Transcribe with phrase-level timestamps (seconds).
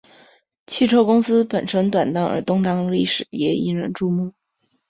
[0.65, 4.33] 汽车公司本身短暂而动荡的历史也引人注目。